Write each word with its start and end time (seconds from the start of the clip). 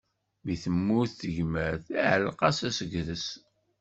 Mi 0.45 0.55
temmut 0.63 1.11
tegmert, 1.21 1.85
iɛalleq-as 1.99 2.59
asegres. 2.67 3.25